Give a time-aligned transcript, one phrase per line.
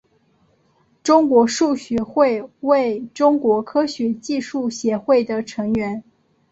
[1.03, 6.03] 中国数学会为中国科学技术协会的成员。